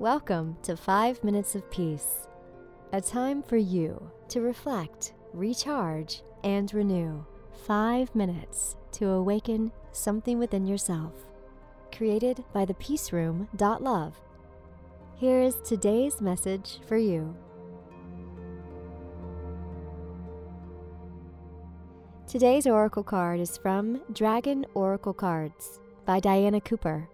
Welcome 0.00 0.56
to 0.62 0.76
5 0.76 1.24
Minutes 1.24 1.56
of 1.56 1.68
Peace, 1.72 2.28
a 2.92 3.00
time 3.00 3.42
for 3.42 3.56
you 3.56 4.12
to 4.28 4.40
reflect, 4.40 5.14
recharge, 5.32 6.22
and 6.44 6.72
renew. 6.72 7.24
5 7.66 8.14
minutes 8.14 8.76
to 8.92 9.08
awaken 9.08 9.72
something 9.90 10.38
within 10.38 10.68
yourself. 10.68 11.14
Created 11.90 12.44
by 12.52 12.64
the 12.64 12.74
Peace 12.74 13.12
Room. 13.12 13.48
Love. 13.58 14.14
Here 15.16 15.42
is 15.42 15.56
today's 15.64 16.20
message 16.20 16.78
for 16.86 16.96
you. 16.96 17.34
Today's 22.28 22.68
Oracle 22.68 23.02
card 23.02 23.40
is 23.40 23.56
from 23.56 24.00
Dragon 24.12 24.64
Oracle 24.74 25.12
Cards 25.12 25.80
by 26.06 26.20
Diana 26.20 26.60
Cooper. 26.60 27.08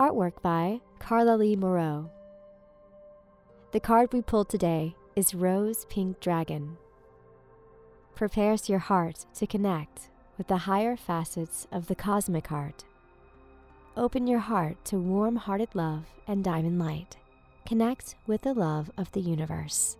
Artwork 0.00 0.42
by 0.42 0.80
Carla 1.02 1.36
Lee 1.36 1.56
Moreau. 1.56 2.08
The 3.72 3.80
card 3.80 4.12
we 4.12 4.22
pulled 4.22 4.48
today 4.48 4.94
is 5.16 5.34
Rose 5.34 5.84
Pink 5.86 6.20
Dragon. 6.20 6.76
Prepares 8.14 8.68
your 8.68 8.78
heart 8.78 9.26
to 9.34 9.48
connect 9.48 10.10
with 10.38 10.46
the 10.46 10.58
higher 10.58 10.96
facets 10.96 11.66
of 11.72 11.88
the 11.88 11.96
cosmic 11.96 12.46
heart. 12.46 12.84
Open 13.96 14.28
your 14.28 14.38
heart 14.38 14.76
to 14.84 14.96
warm 14.96 15.34
hearted 15.34 15.70
love 15.74 16.04
and 16.28 16.44
diamond 16.44 16.78
light. 16.78 17.16
Connect 17.66 18.14
with 18.28 18.42
the 18.42 18.54
love 18.54 18.88
of 18.96 19.10
the 19.10 19.20
universe. 19.20 19.96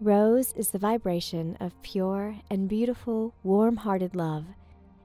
Rose 0.00 0.52
is 0.54 0.70
the 0.70 0.80
vibration 0.80 1.56
of 1.60 1.80
pure 1.82 2.38
and 2.50 2.68
beautiful, 2.68 3.34
warm 3.44 3.76
hearted 3.76 4.16
love, 4.16 4.46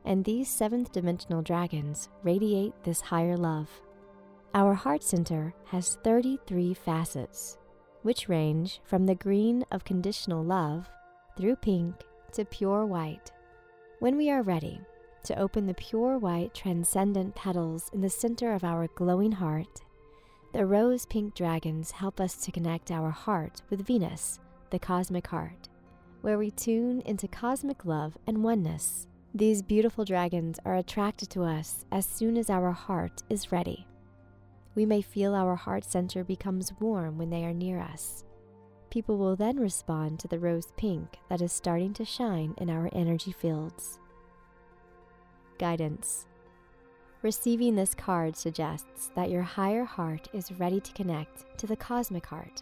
and 0.04 0.26
these 0.26 0.50
seventh 0.50 0.92
dimensional 0.92 1.44
dragons 1.44 2.09
radiate 2.24 2.74
this 2.84 3.00
higher 3.00 3.38
love. 3.38 3.70
Our 4.53 4.73
heart 4.73 5.03
center 5.03 5.53
has 5.66 5.98
33 6.03 6.73
facets, 6.73 7.58
which 8.02 8.30
range 8.30 8.81
from 8.86 9.06
the 9.06 9.16
green 9.16 9.64
of 9.72 9.84
conditional 9.84 10.44
love 10.44 10.90
through 11.38 11.58
pink 11.58 11.95
to 12.31 12.45
pure 12.45 12.86
white. 12.86 13.31
When 14.00 14.18
we 14.18 14.30
are 14.31 14.42
ready 14.42 14.80
to 15.25 15.38
open 15.38 15.68
the 15.68 15.73
pure 15.73 16.18
white 16.18 16.53
transcendent 16.53 17.36
petals 17.36 17.90
in 17.94 18.02
the 18.02 18.09
center 18.09 18.53
of 18.53 18.64
our 18.64 18.88
glowing 18.95 19.34
heart, 19.34 19.81
the 20.53 20.66
rose 20.66 21.06
pink 21.06 21.36
dragons 21.36 21.92
help 21.92 22.20
us 22.20 22.36
to 22.38 22.52
connect 22.52 22.90
our 22.90 23.12
heart 23.12 23.62
with 23.70 23.86
Venus 23.86 24.40
the 24.70 24.80
cosmic 24.80 25.28
heart, 25.28 25.70
where 26.22 26.38
we 26.38 26.52
tune 26.52 27.02
into 27.02 27.28
cosmic 27.28 27.86
love 27.86 28.18
and 28.28 28.44
oneness. 28.44 29.08
These 29.34 29.62
beautiful 29.62 30.03
dragons 30.03 30.59
are 30.66 30.78
attracted 30.78 31.30
to 31.31 31.44
us 31.44 31.86
as 31.92 32.06
soon 32.06 32.38
as 32.38 32.50
our 32.50 32.72
heart 32.72 33.23
is 33.30 33.52
ready. 33.52 33.88
We 34.78 34.86
may 34.86 35.02
feel 35.02 35.33
our 35.33 35.56
heart 35.56 35.86
center 35.86 36.23
becomes 36.23 36.72
warm 36.80 37.17
when 37.17 37.31
they 37.31 37.44
are 37.45 37.53
near 37.53 37.80
us. 37.80 38.23
People 38.92 39.17
will 39.17 39.36
then 39.36 39.59
respond 39.59 40.19
to 40.19 40.28
the 40.28 40.38
rose 40.38 40.72
pink 40.78 41.17
that 41.30 41.42
is 41.42 41.52
starting 41.52 41.94
to 41.95 42.06
shine 42.06 42.53
in 42.59 42.69
our 42.69 42.88
energy 42.94 43.31
fields. 43.31 43.97
Guidance 45.58 46.28
Receiving 47.23 47.73
this 47.73 47.95
card 47.95 48.38
suggests 48.38 49.09
that 49.16 49.31
your 49.31 49.42
higher 49.42 49.84
heart 49.84 50.28
is 50.31 50.52
ready 50.52 50.80
to 50.80 50.94
connect 50.94 51.58
to 51.58 51.66
the 51.66 51.75
cosmic 51.75 52.28
heart 52.28 52.62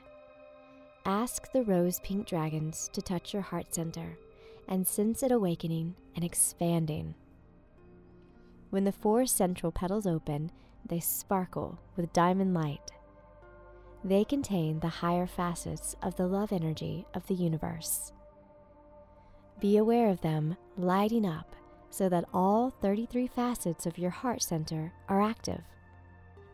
Ask 1.06 1.52
the 1.52 1.64
rose 1.64 2.00
pink 2.00 2.26
dragons 2.28 2.90
to 2.94 3.02
touch 3.02 3.34
your 3.34 3.44
heart 3.44 3.76
center 3.76 4.18
and 4.70 4.88
sense 4.88 5.22
it 5.22 5.34
awakening 5.34 5.96
and 6.16 6.24
expanding. 6.24 7.14
When 8.70 8.86
the 8.86 8.94
four 8.94 9.26
central 9.26 9.74
petals 9.74 10.08
open, 10.08 10.50
they 10.86 11.00
sparkle 11.00 11.80
with 11.96 12.14
diamond 12.14 12.54
light. 12.54 12.92
They 14.04 14.24
contain 14.24 14.80
the 14.80 14.88
higher 14.88 15.26
facets 15.26 15.96
of 16.04 16.16
the 16.16 16.28
love 16.28 16.52
energy 16.52 17.06
of 17.14 17.26
the 17.28 17.34
universe. 17.34 18.12
Be 19.60 19.78
aware 19.78 20.10
of 20.10 20.22
them 20.22 20.56
lighting 20.78 21.26
up 21.26 21.56
so 21.90 22.10
that 22.10 22.26
all 22.34 22.70
33 22.82 23.28
facets 23.28 23.86
of 23.86 23.98
your 23.98 24.12
heart 24.12 24.44
center 24.44 24.94
are 25.08 25.22
active 25.22 25.62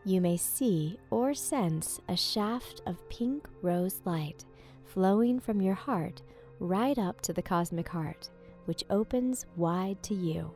you 0.04 0.20
may 0.20 0.36
see 0.36 0.98
or 1.10 1.32
sense 1.32 2.00
a 2.08 2.16
shaft 2.16 2.82
of 2.86 3.08
pink 3.08 3.48
rose 3.62 4.00
light 4.04 4.44
flowing 4.84 5.38
from 5.38 5.62
your 5.62 5.74
heart 5.74 6.22
right 6.58 6.98
up 6.98 7.20
to 7.20 7.32
the 7.32 7.42
cosmic 7.42 7.88
heart, 7.88 8.30
which 8.66 8.84
opens 8.90 9.46
wide 9.56 10.02
to 10.02 10.14
you. 10.14 10.52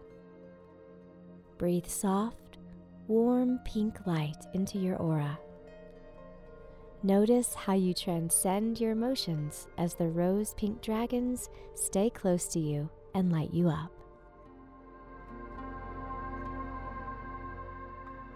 Breathe 1.59 1.87
soft, 1.87 2.46
warm 3.09 3.61
pink 3.65 4.07
light 4.07 4.47
into 4.55 4.79
your 4.79 4.97
aura. 4.97 5.39
Notice 7.03 7.55
how 7.55 7.75
you 7.75 7.95
transcend 7.95 8.81
your 8.81 8.91
emotions 8.91 9.69
as 9.79 9.95
the 9.95 10.09
rose 10.09 10.55
pink 10.55 10.83
dragons 10.83 11.49
stay 11.75 12.11
close 12.11 12.47
to 12.49 12.59
you 12.59 12.89
and 13.15 13.31
light 13.31 13.53
you 13.53 13.69
up. 13.69 13.93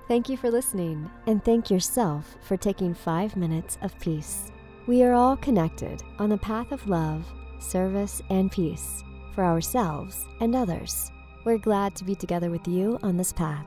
Thank 0.08 0.28
you 0.28 0.36
for 0.36 0.50
listening, 0.50 1.08
and 1.26 1.44
thank 1.44 1.70
yourself 1.70 2.36
for 2.42 2.56
taking 2.56 2.94
five 2.94 3.36
minutes 3.36 3.78
of 3.82 3.98
peace. 4.00 4.50
We 4.86 5.04
are 5.04 5.12
all 5.12 5.36
connected 5.36 6.02
on 6.18 6.30
the 6.30 6.38
path 6.38 6.72
of 6.72 6.88
love, 6.88 7.24
service, 7.60 8.20
and 8.28 8.50
peace 8.50 9.04
for 9.34 9.44
ourselves 9.44 10.26
and 10.40 10.56
others. 10.56 11.12
We're 11.44 11.58
glad 11.58 11.94
to 11.96 12.04
be 12.04 12.14
together 12.16 12.50
with 12.50 12.66
you 12.66 12.98
on 13.02 13.16
this 13.16 13.32
path. 13.32 13.66